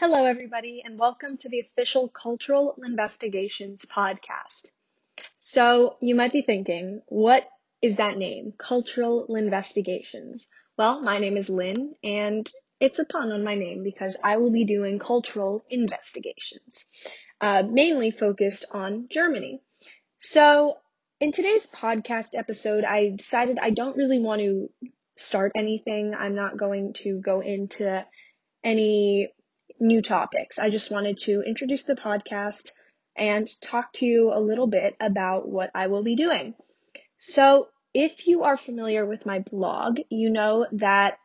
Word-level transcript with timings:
Hello, 0.00 0.24
everybody, 0.24 0.80
and 0.82 0.98
welcome 0.98 1.36
to 1.36 1.50
the 1.50 1.60
official 1.60 2.08
Cultural 2.08 2.74
Investigations 2.82 3.84
podcast. 3.84 4.70
So, 5.40 5.98
you 6.00 6.14
might 6.14 6.32
be 6.32 6.40
thinking, 6.40 7.02
what 7.08 7.46
is 7.82 7.96
that 7.96 8.16
name? 8.16 8.54
Cultural 8.56 9.26
Investigations. 9.36 10.48
Well, 10.78 11.02
my 11.02 11.18
name 11.18 11.36
is 11.36 11.50
Lynn, 11.50 11.96
and 12.02 12.50
it's 12.80 12.98
a 12.98 13.04
pun 13.04 13.30
on 13.30 13.44
my 13.44 13.56
name 13.56 13.82
because 13.82 14.16
I 14.24 14.38
will 14.38 14.50
be 14.50 14.64
doing 14.64 14.98
cultural 14.98 15.66
investigations, 15.68 16.86
uh, 17.42 17.64
mainly 17.70 18.10
focused 18.10 18.64
on 18.72 19.06
Germany. 19.10 19.60
So, 20.18 20.78
in 21.20 21.30
today's 21.30 21.66
podcast 21.66 22.30
episode, 22.34 22.84
I 22.84 23.10
decided 23.10 23.58
I 23.60 23.68
don't 23.68 23.98
really 23.98 24.18
want 24.18 24.40
to 24.40 24.70
start 25.16 25.52
anything. 25.54 26.14
I'm 26.14 26.34
not 26.34 26.56
going 26.56 26.94
to 27.02 27.20
go 27.20 27.40
into 27.40 28.02
any 28.64 29.34
new 29.80 30.02
topics. 30.02 30.58
I 30.58 30.70
just 30.70 30.90
wanted 30.90 31.18
to 31.20 31.42
introduce 31.42 31.84
the 31.84 31.94
podcast 31.94 32.70
and 33.16 33.48
talk 33.60 33.92
to 33.94 34.06
you 34.06 34.32
a 34.32 34.38
little 34.38 34.66
bit 34.66 34.94
about 35.00 35.48
what 35.48 35.70
I 35.74 35.88
will 35.88 36.02
be 36.02 36.16
doing. 36.16 36.54
So, 37.18 37.68
if 37.92 38.28
you 38.28 38.44
are 38.44 38.56
familiar 38.56 39.04
with 39.04 39.26
my 39.26 39.40
blog, 39.40 39.98
you 40.10 40.30
know 40.30 40.66
that 40.72 41.18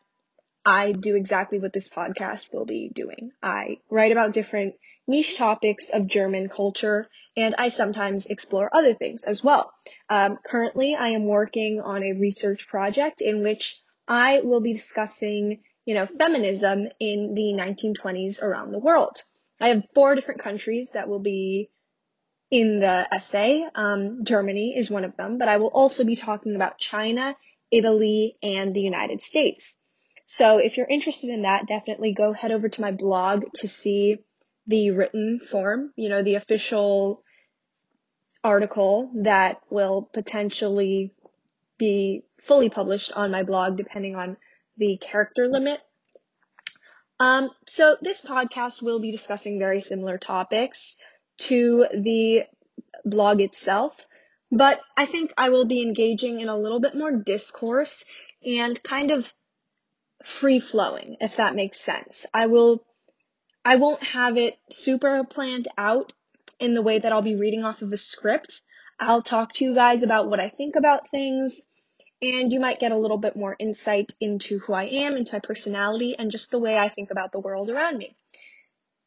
I 0.65 0.93
do 0.93 1.15
exactly 1.15 1.59
what 1.59 1.73
this 1.73 1.87
podcast 1.87 2.51
will 2.51 2.65
be 2.65 2.89
doing. 2.93 3.31
I 3.43 3.77
write 3.89 4.11
about 4.11 4.33
different 4.33 4.73
niche 5.07 5.37
topics 5.37 5.89
of 5.89 6.07
German 6.07 6.49
culture, 6.49 7.07
and 7.37 7.53
I 7.57 7.69
sometimes 7.69 8.25
explore 8.25 8.75
other 8.75 8.93
things 8.95 9.23
as 9.23 9.43
well. 9.43 9.71
Um, 10.09 10.39
currently, 10.43 10.95
I 10.95 11.09
am 11.09 11.25
working 11.25 11.81
on 11.81 12.03
a 12.03 12.13
research 12.13 12.67
project 12.67 13.21
in 13.21 13.43
which 13.43 13.79
I 14.07 14.41
will 14.41 14.61
be 14.61 14.73
discussing 14.73 15.59
you 15.85 15.93
know, 15.93 16.07
feminism 16.07 16.87
in 16.99 17.33
the 17.35 17.53
1920s 17.53 18.41
around 18.41 18.71
the 18.71 18.79
world. 18.79 19.21
I 19.61 19.69
have 19.69 19.83
four 19.93 20.15
different 20.15 20.41
countries 20.41 20.89
that 20.93 21.07
will 21.07 21.19
be 21.19 21.69
in 22.51 22.79
the 22.79 23.07
essay. 23.11 23.65
Um, 23.73 24.23
Germany 24.23 24.75
is 24.77 24.89
one 24.89 25.05
of 25.05 25.15
them, 25.15 25.37
but 25.37 25.47
I 25.47 25.57
will 25.57 25.67
also 25.67 26.03
be 26.03 26.15
talking 26.15 26.55
about 26.55 26.79
China, 26.79 27.35
Italy, 27.71 28.37
and 28.43 28.73
the 28.73 28.81
United 28.81 29.21
States. 29.21 29.77
So 30.25 30.57
if 30.57 30.77
you're 30.77 30.87
interested 30.87 31.29
in 31.29 31.43
that, 31.43 31.67
definitely 31.67 32.13
go 32.13 32.33
head 32.33 32.51
over 32.51 32.67
to 32.67 32.81
my 32.81 32.91
blog 32.91 33.43
to 33.55 33.67
see 33.67 34.17
the 34.67 34.91
written 34.91 35.39
form, 35.51 35.91
you 35.95 36.09
know, 36.09 36.23
the 36.23 36.35
official 36.35 37.23
article 38.43 39.11
that 39.23 39.61
will 39.69 40.09
potentially 40.13 41.13
be 41.77 42.23
fully 42.43 42.69
published 42.69 43.11
on 43.11 43.31
my 43.31 43.43
blog 43.43 43.77
depending 43.77 44.15
on 44.15 44.37
the 44.77 44.97
character 44.97 45.47
limit. 45.47 45.79
Um, 47.19 47.49
so 47.67 47.95
this 48.01 48.21
podcast 48.21 48.81
will 48.81 48.99
be 48.99 49.11
discussing 49.11 49.57
very 49.57 49.81
similar 49.81 50.17
topics 50.17 50.97
to 51.37 51.85
the 51.93 52.43
blog 53.05 53.41
itself, 53.41 54.05
but 54.51 54.81
I 54.97 55.05
think 55.05 55.33
I 55.37 55.49
will 55.49 55.65
be 55.65 55.81
engaging 55.81 56.41
in 56.41 56.49
a 56.49 56.57
little 56.57 56.79
bit 56.79 56.95
more 56.95 57.11
discourse 57.11 58.03
and 58.45 58.81
kind 58.83 59.11
of 59.11 59.31
free 60.25 60.59
flowing, 60.59 61.17
if 61.21 61.37
that 61.37 61.55
makes 61.55 61.79
sense. 61.79 62.25
I 62.33 62.47
will, 62.47 62.83
I 63.63 63.77
won't 63.77 64.03
have 64.03 64.37
it 64.37 64.57
super 64.71 65.23
planned 65.23 65.67
out 65.77 66.11
in 66.59 66.73
the 66.73 66.81
way 66.81 66.99
that 66.99 67.11
I'll 67.11 67.21
be 67.21 67.35
reading 67.35 67.63
off 67.63 67.81
of 67.81 67.93
a 67.93 67.97
script. 67.97 68.61
I'll 68.99 69.21
talk 69.21 69.53
to 69.53 69.65
you 69.65 69.75
guys 69.75 70.03
about 70.03 70.29
what 70.29 70.39
I 70.39 70.49
think 70.49 70.75
about 70.75 71.09
things 71.09 71.67
and 72.21 72.51
you 72.51 72.59
might 72.59 72.79
get 72.79 72.91
a 72.91 72.97
little 72.97 73.17
bit 73.17 73.35
more 73.35 73.55
insight 73.59 74.13
into 74.19 74.59
who 74.59 74.73
I 74.73 74.85
am, 74.85 75.17
into 75.17 75.33
my 75.33 75.39
personality, 75.39 76.15
and 76.17 76.31
just 76.31 76.51
the 76.51 76.59
way 76.59 76.77
I 76.77 76.89
think 76.89 77.11
about 77.11 77.31
the 77.31 77.39
world 77.39 77.69
around 77.69 77.97
me. 77.97 78.15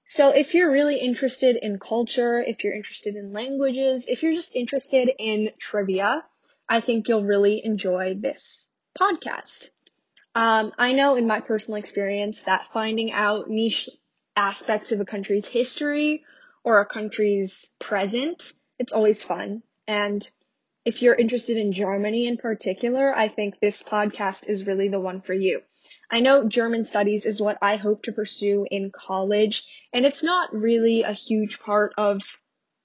So 0.06 0.30
if 0.30 0.54
you're 0.54 0.70
really 0.70 0.98
interested 0.98 1.56
in 1.60 1.78
culture, 1.78 2.42
if 2.42 2.64
you're 2.64 2.74
interested 2.74 3.14
in 3.14 3.32
languages, 3.32 4.06
if 4.08 4.22
you're 4.22 4.32
just 4.32 4.56
interested 4.56 5.10
in 5.18 5.50
trivia, 5.58 6.24
I 6.68 6.80
think 6.80 7.08
you'll 7.08 7.24
really 7.24 7.62
enjoy 7.64 8.14
this 8.14 8.66
podcast. 8.98 9.68
Um, 10.34 10.72
I 10.78 10.92
know 10.92 11.16
in 11.16 11.26
my 11.26 11.40
personal 11.40 11.78
experience 11.78 12.42
that 12.42 12.68
finding 12.72 13.12
out 13.12 13.50
niche 13.50 13.90
aspects 14.36 14.92
of 14.92 15.00
a 15.00 15.04
country's 15.04 15.46
history 15.46 16.24
or 16.64 16.80
a 16.80 16.86
country's 16.86 17.74
present, 17.78 18.52
it's 18.78 18.92
always 18.92 19.22
fun. 19.22 19.62
And 19.86 20.28
if 20.88 21.02
you're 21.02 21.14
interested 21.14 21.58
in 21.58 21.70
Germany 21.70 22.26
in 22.26 22.38
particular, 22.38 23.14
I 23.14 23.28
think 23.28 23.60
this 23.60 23.82
podcast 23.82 24.48
is 24.48 24.66
really 24.66 24.88
the 24.88 24.98
one 24.98 25.20
for 25.20 25.34
you. 25.34 25.60
I 26.10 26.20
know 26.20 26.48
German 26.48 26.82
studies 26.82 27.26
is 27.26 27.42
what 27.42 27.58
I 27.60 27.76
hope 27.76 28.04
to 28.04 28.12
pursue 28.12 28.66
in 28.70 28.90
college, 28.90 29.66
and 29.92 30.06
it's 30.06 30.22
not 30.22 30.54
really 30.54 31.02
a 31.02 31.12
huge 31.12 31.60
part 31.60 31.92
of 31.98 32.22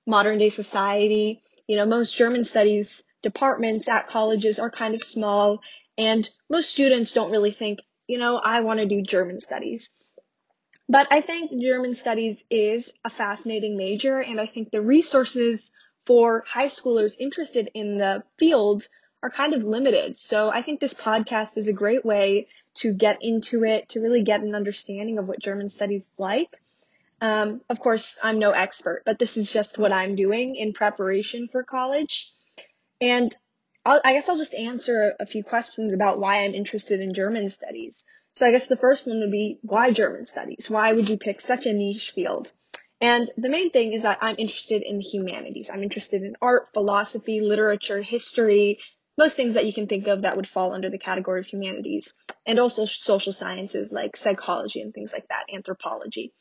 modern 0.06 0.38
day 0.38 0.50
society. 0.50 1.44
You 1.66 1.78
know, 1.78 1.86
most 1.86 2.18
German 2.18 2.44
studies 2.44 3.04
departments 3.22 3.88
at 3.88 4.10
colleges 4.10 4.60
are 4.60 4.70
kind 4.70 4.96
of 4.96 5.02
small, 5.02 5.62
and 5.98 6.30
most 6.50 6.72
students 6.72 7.14
don't 7.14 7.32
really 7.32 7.52
think, 7.52 7.80
you 8.08 8.18
know, 8.18 8.36
I 8.36 8.60
want 8.60 8.82
to 8.82 8.86
do 8.86 9.02
German 9.02 9.40
studies. 9.40 9.92
But 10.90 11.08
I 11.10 11.22
think 11.22 11.52
German 11.58 11.94
studies 11.94 12.44
is 12.50 12.92
a 13.06 13.10
fascinating 13.10 13.78
major, 13.78 14.20
and 14.20 14.42
I 14.42 14.46
think 14.46 14.72
the 14.72 14.82
resources 14.82 15.72
for 16.06 16.44
high 16.48 16.68
schoolers 16.68 17.16
interested 17.20 17.70
in 17.74 17.98
the 17.98 18.24
field 18.38 18.88
are 19.22 19.30
kind 19.30 19.54
of 19.54 19.64
limited. 19.64 20.18
So 20.18 20.50
I 20.50 20.62
think 20.62 20.80
this 20.80 20.94
podcast 20.94 21.58
is 21.58 21.68
a 21.68 21.74
great 21.74 22.04
way 22.04 22.48
to 22.76 22.94
get 22.94 23.20
into 23.22 23.64
it, 23.64 23.90
to 23.90 24.02
really 24.02 24.24
get 24.24 24.42
an 24.42 24.56
understanding 24.56 25.18
of 25.18 25.28
what 25.28 25.40
German 25.40 25.70
studies 25.70 26.10
like. 26.18 26.50
Um, 27.22 27.62
of 27.70 27.80
course, 27.80 28.20
I'm 28.22 28.40
no 28.40 28.52
expert, 28.52 29.04
but 29.06 29.18
this 29.18 29.38
is 29.38 29.52
just 29.52 29.78
what 29.78 29.94
I'm 29.94 30.16
doing 30.16 30.56
in 30.56 30.74
preparation 30.74 31.48
for 31.50 31.64
college. 31.64 32.32
And 33.00 33.34
I'll, 33.86 34.02
i 34.04 34.14
guess 34.14 34.28
I'll 34.28 34.38
just 34.38 34.54
answer 34.54 35.14
a 35.20 35.26
few 35.26 35.44
questions 35.44 35.94
about 35.94 36.20
why 36.20 36.44
I'm 36.44 36.54
interested 36.54 37.00
in 37.00 37.14
German 37.14 37.48
studies. 37.50 38.04
So 38.34 38.46
I 38.46 38.52
guess 38.52 38.68
the 38.68 38.78
first 38.78 39.08
one 39.08 39.20
would 39.20 39.32
be 39.32 39.60
why 39.62 39.92
German 39.92 40.26
studies? 40.26 40.70
Why 40.70 40.92
would 40.92 41.08
you 41.08 41.18
pick 41.18 41.40
such 41.40 41.66
a 41.66 41.74
niche 41.74 42.12
field? 42.16 42.52
And 43.04 43.30
the 43.36 43.50
main 43.50 43.70
thing 43.70 43.92
is 43.92 44.04
that 44.04 44.20
I'm 44.22 44.38
interested 44.38 44.82
in 44.82 44.96
the 44.96 45.04
humanities. 45.04 45.70
I'm 45.70 45.84
interested 45.84 46.24
in 46.24 46.38
art, 46.42 46.70
philosophy, 46.74 47.42
literature, 47.42 48.02
history, 48.02 48.80
most 49.18 49.36
things 49.36 49.56
that 49.56 49.66
you 49.66 49.74
can 49.74 49.88
think 49.88 50.08
of 50.08 50.22
that 50.22 50.38
would 50.38 50.48
fall 50.48 50.72
under 50.72 50.90
the 50.90 50.98
category 50.98 51.42
of 51.42 51.46
humanities, 51.46 52.14
and 52.48 52.60
also 52.60 52.86
social 52.86 53.34
sciences 53.34 53.92
like 53.92 54.16
psychology 54.16 54.80
and 54.80 54.94
things 54.94 55.12
like 55.12 55.28
that, 55.28 55.48
anthropology. 55.54 56.32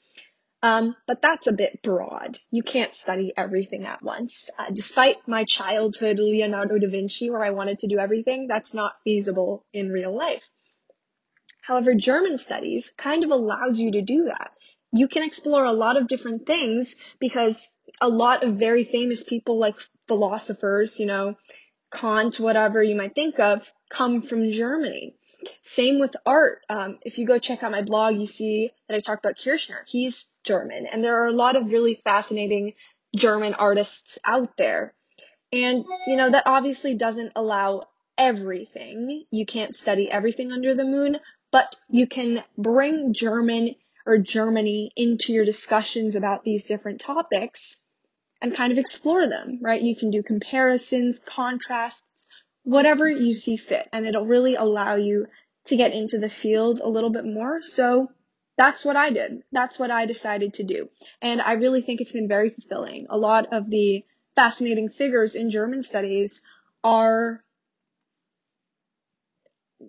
Um, 0.62 0.94
but 1.08 1.20
that's 1.20 1.48
a 1.48 1.52
bit 1.52 1.82
broad. 1.82 2.38
You 2.52 2.62
can't 2.62 2.94
study 2.94 3.32
everything 3.36 3.84
at 3.84 4.00
once. 4.00 4.48
Uh, 4.56 4.70
despite 4.72 5.16
my 5.26 5.42
childhood 5.42 6.20
Leonardo 6.20 6.78
da 6.78 6.88
Vinci, 6.88 7.28
where 7.28 7.42
I 7.42 7.50
wanted 7.50 7.80
to 7.80 7.88
do 7.88 7.98
everything, 7.98 8.46
that's 8.46 8.72
not 8.72 8.92
feasible 9.02 9.66
in 9.72 9.90
real 9.90 10.16
life. 10.16 10.44
However, 11.60 11.94
German 11.94 12.38
studies 12.38 12.92
kind 12.96 13.24
of 13.24 13.32
allows 13.32 13.80
you 13.80 13.90
to 13.90 14.02
do 14.02 14.26
that 14.26 14.52
you 14.92 15.08
can 15.08 15.22
explore 15.22 15.64
a 15.64 15.72
lot 15.72 15.96
of 15.96 16.06
different 16.06 16.46
things 16.46 16.94
because 17.18 17.70
a 18.00 18.08
lot 18.08 18.44
of 18.44 18.56
very 18.56 18.84
famous 18.84 19.22
people 19.22 19.58
like 19.58 19.76
philosophers, 20.06 20.98
you 20.98 21.06
know, 21.06 21.36
Kant, 21.90 22.38
whatever 22.38 22.82
you 22.82 22.94
might 22.94 23.14
think 23.14 23.38
of, 23.38 23.70
come 23.90 24.22
from 24.22 24.50
Germany. 24.50 25.14
Same 25.62 25.98
with 25.98 26.14
art. 26.24 26.62
Um, 26.68 26.98
if 27.02 27.18
you 27.18 27.26
go 27.26 27.38
check 27.38 27.62
out 27.62 27.72
my 27.72 27.82
blog, 27.82 28.16
you 28.16 28.26
see 28.26 28.70
that 28.88 28.96
I 28.96 29.00
talk 29.00 29.18
about 29.18 29.38
Kirchner. 29.42 29.84
He's 29.86 30.32
German, 30.44 30.86
and 30.86 31.02
there 31.02 31.22
are 31.22 31.26
a 31.26 31.32
lot 31.32 31.56
of 31.56 31.72
really 31.72 31.96
fascinating 31.96 32.74
German 33.16 33.54
artists 33.54 34.18
out 34.24 34.56
there. 34.56 34.94
And, 35.52 35.84
you 36.06 36.16
know, 36.16 36.30
that 36.30 36.44
obviously 36.46 36.94
doesn't 36.94 37.32
allow 37.36 37.88
everything. 38.16 39.24
You 39.30 39.44
can't 39.44 39.76
study 39.76 40.10
everything 40.10 40.52
under 40.52 40.74
the 40.74 40.84
moon, 40.84 41.18
but 41.50 41.76
you 41.90 42.06
can 42.06 42.42
bring 42.56 43.12
German 43.12 43.74
or 44.06 44.18
Germany 44.18 44.90
into 44.96 45.32
your 45.32 45.44
discussions 45.44 46.16
about 46.16 46.44
these 46.44 46.64
different 46.64 47.00
topics 47.00 47.82
and 48.40 48.56
kind 48.56 48.72
of 48.72 48.78
explore 48.78 49.26
them, 49.28 49.58
right? 49.62 49.80
You 49.80 49.96
can 49.96 50.10
do 50.10 50.22
comparisons, 50.22 51.20
contrasts, 51.20 52.26
whatever 52.64 53.08
you 53.08 53.34
see 53.34 53.56
fit, 53.56 53.88
and 53.92 54.06
it'll 54.06 54.26
really 54.26 54.54
allow 54.56 54.96
you 54.96 55.26
to 55.66 55.76
get 55.76 55.92
into 55.92 56.18
the 56.18 56.28
field 56.28 56.80
a 56.80 56.88
little 56.88 57.10
bit 57.10 57.24
more. 57.24 57.62
So 57.62 58.10
that's 58.56 58.84
what 58.84 58.96
I 58.96 59.10
did. 59.10 59.42
That's 59.52 59.78
what 59.78 59.90
I 59.90 60.06
decided 60.06 60.54
to 60.54 60.64
do. 60.64 60.88
And 61.20 61.40
I 61.40 61.52
really 61.52 61.82
think 61.82 62.00
it's 62.00 62.12
been 62.12 62.28
very 62.28 62.50
fulfilling. 62.50 63.06
A 63.10 63.16
lot 63.16 63.52
of 63.52 63.70
the 63.70 64.04
fascinating 64.34 64.88
figures 64.88 65.34
in 65.34 65.50
German 65.50 65.82
studies 65.82 66.40
are, 66.84 67.42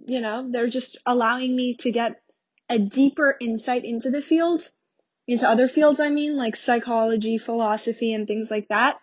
you 0.06 0.21
know, 0.21 0.50
they're 0.51 0.69
just 0.69 0.98
allowing 1.06 1.56
me 1.56 1.75
to 1.77 1.92
get 1.92 2.22
a 2.73 2.79
deeper 2.79 3.37
insight 3.39 3.85
into 3.85 4.09
the 4.09 4.21
field, 4.21 4.67
into 5.27 5.47
other 5.47 5.67
fields, 5.67 5.99
I 5.99 6.09
mean, 6.09 6.35
like 6.35 6.55
psychology, 6.55 7.37
philosophy, 7.37 8.13
and 8.13 8.27
things 8.27 8.49
like 8.49 8.67
that. 8.69 8.97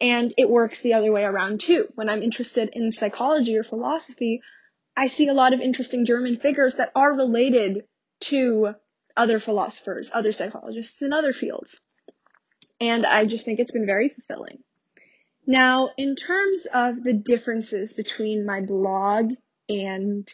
And 0.00 0.34
it 0.36 0.50
works 0.50 0.80
the 0.80 0.94
other 0.94 1.12
way 1.12 1.22
around 1.22 1.60
too. 1.60 1.86
When 1.94 2.08
I'm 2.08 2.24
interested 2.24 2.70
in 2.72 2.90
psychology 2.90 3.56
or 3.56 3.62
philosophy, 3.62 4.40
I 4.96 5.06
see 5.06 5.28
a 5.28 5.34
lot 5.34 5.54
of 5.54 5.60
interesting 5.60 6.04
German 6.04 6.38
figures 6.38 6.74
that 6.74 6.90
are 6.96 7.16
related 7.16 7.84
to 8.22 8.74
other 9.16 9.38
philosophers, 9.38 10.10
other 10.12 10.32
psychologists 10.32 11.00
in 11.00 11.12
other 11.12 11.32
fields. 11.32 11.80
And 12.80 13.06
I 13.06 13.26
just 13.26 13.44
think 13.44 13.60
it's 13.60 13.70
been 13.70 13.86
very 13.86 14.08
fulfilling. 14.08 14.58
Now, 15.46 15.90
in 15.96 16.16
terms 16.16 16.66
of 16.74 17.04
the 17.04 17.14
differences 17.14 17.92
between 17.92 18.44
my 18.44 18.62
blog 18.62 19.34
and 19.68 20.28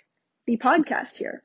the 0.47 0.57
podcast 0.57 1.19
here, 1.19 1.45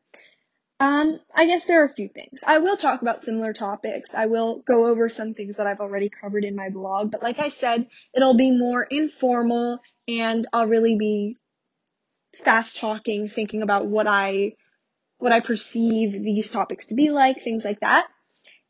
um, 0.83 1.21
I 1.33 1.45
guess 1.45 1.63
there 1.63 1.81
are 1.81 1.85
a 1.85 1.93
few 1.93 2.09
things. 2.09 2.43
I 2.45 2.57
will 2.57 2.75
talk 2.75 3.01
about 3.01 3.23
similar 3.23 3.53
topics. 3.53 4.13
I 4.13 4.25
will 4.25 4.61
go 4.67 4.87
over 4.87 5.07
some 5.07 5.33
things 5.33 5.55
that 5.55 5.65
I've 5.65 5.79
already 5.79 6.09
covered 6.09 6.43
in 6.43 6.57
my 6.57 6.69
blog, 6.71 7.09
but 7.09 7.23
like 7.23 7.39
I 7.39 7.47
said, 7.47 7.87
it'll 8.13 8.33
be 8.33 8.51
more 8.51 8.83
informal 8.83 9.79
and 10.09 10.45
I'll 10.51 10.67
really 10.67 10.97
be 10.97 11.37
fast 12.43 12.75
talking, 12.75 13.29
thinking 13.29 13.61
about 13.61 13.85
what 13.85 14.07
I 14.07 14.55
what 15.19 15.31
I 15.31 15.39
perceive 15.39 16.11
these 16.11 16.51
topics 16.51 16.87
to 16.87 16.95
be 16.95 17.11
like, 17.11 17.41
things 17.41 17.63
like 17.63 17.79
that. 17.79 18.07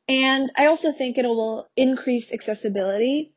And 0.07 0.51
I 0.55 0.67
also 0.67 0.91
think 0.91 1.17
it 1.17 1.25
will 1.25 1.67
increase 1.75 2.31
accessibility 2.31 3.33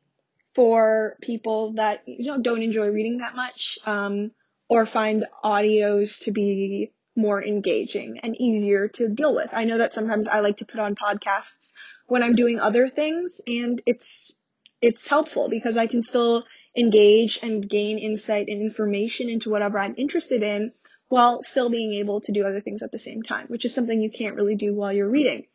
for 0.53 1.17
people 1.23 1.73
that 1.77 2.03
you 2.05 2.31
know 2.31 2.39
don't 2.39 2.61
enjoy 2.61 2.89
reading 2.89 3.17
that 3.19 3.35
much, 3.35 3.79
um, 3.87 4.29
or 4.69 4.85
find 4.85 5.25
audios 5.43 6.25
to 6.25 6.31
be 6.31 6.91
more 7.17 7.43
engaging 7.43 8.19
and 8.23 8.39
easier 8.39 8.87
to 8.87 9.09
deal 9.09 9.35
with. 9.35 9.49
I 9.51 9.65
know 9.65 9.79
that 9.79 9.93
sometimes 9.93 10.27
I 10.27 10.39
like 10.39 10.57
to 10.57 10.65
put 10.65 10.79
on 10.79 10.95
podcasts 10.95 11.73
when 12.05 12.23
I'm 12.23 12.35
doing 12.35 12.59
other 12.59 12.89
things, 12.89 13.41
and 13.47 13.81
it's 13.85 14.37
it's 14.81 15.07
helpful 15.07 15.49
because 15.49 15.75
I 15.75 15.87
can 15.87 16.01
still 16.01 16.43
engage 16.77 17.39
and 17.41 17.67
gain 17.67 17.97
insight 17.97 18.47
and 18.47 18.61
information 18.61 19.29
into 19.29 19.49
whatever 19.49 19.79
I'm 19.79 19.95
interested 19.97 20.43
in 20.43 20.71
while 21.09 21.41
still 21.41 21.69
being 21.69 21.93
able 21.95 22.21
to 22.21 22.31
do 22.31 22.45
other 22.45 22.61
things 22.61 22.83
at 22.83 22.91
the 22.91 22.99
same 22.99 23.23
time, 23.23 23.47
which 23.47 23.65
is 23.65 23.73
something 23.73 23.99
you 23.99 24.11
can't 24.11 24.35
really 24.35 24.55
do 24.55 24.75
while 24.75 24.93
you're 24.93 25.09
reading. 25.09 25.45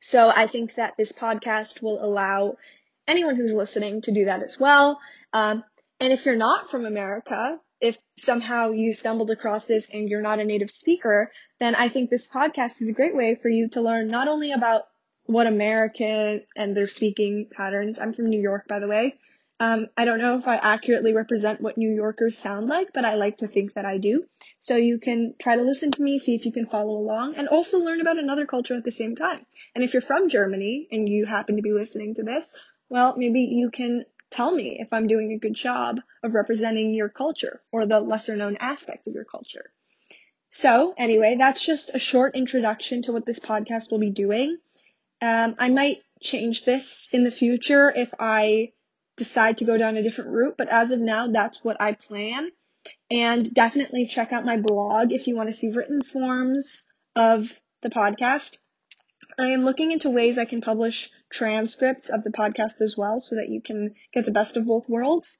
So 0.00 0.28
I 0.28 0.46
think 0.46 0.74
that 0.74 0.94
this 0.98 1.12
podcast 1.12 1.82
will 1.82 2.04
allow 2.04 2.56
anyone 3.08 3.36
who's 3.36 3.54
listening 3.54 4.02
to 4.02 4.12
do 4.12 4.26
that 4.26 4.42
as 4.42 4.58
well. 4.58 5.00
Um, 5.32 5.64
and 6.00 6.12
if 6.12 6.26
you're 6.26 6.36
not 6.36 6.70
from 6.70 6.84
America, 6.84 7.58
if 7.80 7.98
somehow 8.18 8.70
you 8.70 8.92
stumbled 8.92 9.30
across 9.30 9.64
this 9.64 9.90
and 9.92 10.08
you're 10.08 10.22
not 10.22 10.40
a 10.40 10.44
native 10.44 10.70
speaker, 10.70 11.30
then 11.60 11.74
I 11.74 11.88
think 11.88 12.10
this 12.10 12.26
podcast 12.26 12.80
is 12.80 12.88
a 12.88 12.94
great 12.94 13.14
way 13.14 13.38
for 13.40 13.48
you 13.48 13.68
to 13.70 13.80
learn 13.80 14.08
not 14.08 14.28
only 14.28 14.52
about 14.52 14.82
what 15.24 15.46
American 15.46 16.42
and 16.56 16.76
their 16.76 16.86
speaking 16.86 17.48
patterns. 17.50 17.98
I'm 17.98 18.14
from 18.14 18.30
New 18.30 18.40
York, 18.40 18.66
by 18.68 18.78
the 18.78 18.88
way. 18.88 19.18
Um, 19.58 19.86
I 19.96 20.04
don't 20.04 20.20
know 20.20 20.38
if 20.38 20.46
I 20.46 20.56
accurately 20.56 21.14
represent 21.14 21.62
what 21.62 21.78
New 21.78 21.90
Yorkers 21.90 22.36
sound 22.36 22.68
like, 22.68 22.88
but 22.92 23.06
I 23.06 23.14
like 23.14 23.38
to 23.38 23.48
think 23.48 23.72
that 23.74 23.86
I 23.86 23.96
do. 23.96 24.24
So 24.60 24.76
you 24.76 24.98
can 24.98 25.34
try 25.40 25.56
to 25.56 25.62
listen 25.62 25.90
to 25.92 26.02
me, 26.02 26.18
see 26.18 26.34
if 26.34 26.44
you 26.44 26.52
can 26.52 26.66
follow 26.66 26.98
along, 26.98 27.36
and 27.36 27.48
also 27.48 27.78
learn 27.78 28.02
about 28.02 28.18
another 28.18 28.44
culture 28.44 28.76
at 28.76 28.84
the 28.84 28.90
same 28.90 29.16
time. 29.16 29.46
And 29.74 29.82
if 29.82 29.94
you're 29.94 30.02
from 30.02 30.28
Germany 30.28 30.88
and 30.90 31.08
you 31.08 31.24
happen 31.24 31.56
to 31.56 31.62
be 31.62 31.72
listening 31.72 32.14
to 32.16 32.22
this, 32.22 32.52
well, 32.90 33.14
maybe 33.16 33.40
you 33.40 33.70
can 33.70 34.04
tell 34.30 34.52
me 34.52 34.78
if 34.80 34.92
I'm 34.92 35.06
doing 35.06 35.32
a 35.32 35.38
good 35.38 35.54
job 35.54 36.00
of 36.22 36.34
representing 36.34 36.94
your 36.94 37.08
culture 37.08 37.62
or 37.72 37.86
the 37.86 38.00
lesser 38.00 38.36
known 38.36 38.56
aspects 38.60 39.06
of 39.06 39.14
your 39.14 39.24
culture. 39.24 39.70
So, 40.50 40.94
anyway, 40.96 41.36
that's 41.38 41.64
just 41.64 41.94
a 41.94 41.98
short 41.98 42.34
introduction 42.34 43.02
to 43.02 43.12
what 43.12 43.26
this 43.26 43.40
podcast 43.40 43.90
will 43.90 43.98
be 43.98 44.10
doing. 44.10 44.56
Um, 45.20 45.54
I 45.58 45.70
might 45.70 45.98
change 46.22 46.64
this 46.64 47.08
in 47.12 47.24
the 47.24 47.30
future 47.30 47.92
if 47.94 48.10
I 48.18 48.72
decide 49.16 49.58
to 49.58 49.64
go 49.64 49.76
down 49.76 49.96
a 49.96 50.02
different 50.02 50.30
route, 50.30 50.56
but 50.56 50.68
as 50.68 50.90
of 50.90 51.00
now, 51.00 51.28
that's 51.28 51.62
what 51.64 51.76
I 51.80 51.92
plan. 51.92 52.50
And 53.10 53.52
definitely 53.52 54.06
check 54.06 54.32
out 54.32 54.44
my 54.44 54.56
blog 54.56 55.12
if 55.12 55.26
you 55.26 55.36
want 55.36 55.48
to 55.48 55.52
see 55.52 55.72
written 55.72 56.02
forms 56.02 56.84
of 57.16 57.52
the 57.82 57.90
podcast. 57.90 58.58
I 59.38 59.48
am 59.48 59.64
looking 59.64 59.92
into 59.92 60.08
ways 60.08 60.38
I 60.38 60.46
can 60.46 60.62
publish 60.62 61.10
transcripts 61.30 62.08
of 62.08 62.24
the 62.24 62.30
podcast 62.30 62.80
as 62.80 62.96
well 62.96 63.20
so 63.20 63.36
that 63.36 63.50
you 63.50 63.60
can 63.60 63.94
get 64.12 64.24
the 64.24 64.32
best 64.32 64.56
of 64.56 64.66
both 64.66 64.88
worlds. 64.88 65.38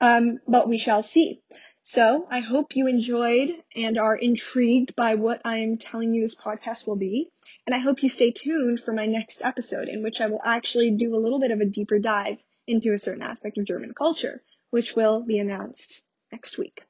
Um, 0.00 0.38
but 0.48 0.68
we 0.68 0.78
shall 0.78 1.02
see. 1.02 1.42
So 1.82 2.26
I 2.30 2.40
hope 2.40 2.76
you 2.76 2.86
enjoyed 2.86 3.52
and 3.76 3.98
are 3.98 4.16
intrigued 4.16 4.96
by 4.96 5.16
what 5.16 5.42
I 5.44 5.58
am 5.58 5.76
telling 5.76 6.14
you 6.14 6.22
this 6.22 6.34
podcast 6.34 6.86
will 6.86 6.96
be. 6.96 7.30
And 7.66 7.74
I 7.74 7.78
hope 7.78 8.02
you 8.02 8.08
stay 8.08 8.30
tuned 8.30 8.80
for 8.80 8.94
my 8.94 9.04
next 9.04 9.42
episode 9.42 9.88
in 9.88 10.02
which 10.02 10.22
I 10.22 10.26
will 10.28 10.40
actually 10.42 10.92
do 10.92 11.14
a 11.14 11.20
little 11.20 11.38
bit 11.38 11.50
of 11.50 11.60
a 11.60 11.66
deeper 11.66 11.98
dive 11.98 12.38
into 12.66 12.94
a 12.94 12.98
certain 12.98 13.22
aspect 13.22 13.58
of 13.58 13.66
German 13.66 13.92
culture, 13.92 14.42
which 14.70 14.96
will 14.96 15.20
be 15.20 15.38
announced 15.38 16.06
next 16.32 16.56
week. 16.56 16.80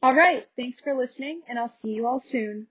All 0.00 0.14
right. 0.14 0.46
Thanks 0.54 0.80
for 0.80 0.94
listening 0.94 1.42
and 1.48 1.58
I'll 1.58 1.68
see 1.68 1.92
you 1.92 2.06
all 2.06 2.20
soon. 2.20 2.68